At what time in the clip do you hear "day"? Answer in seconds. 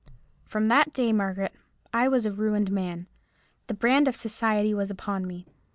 0.95-1.13